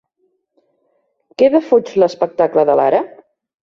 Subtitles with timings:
[1.43, 3.09] Què defuig l'espectacle de Lara?